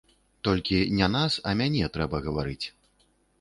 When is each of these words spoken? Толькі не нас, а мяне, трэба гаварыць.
Толькі 0.47 0.79
не 0.99 1.09
нас, 1.15 1.37
а 1.51 1.53
мяне, 1.59 1.83
трэба 1.99 2.23
гаварыць. 2.29 2.65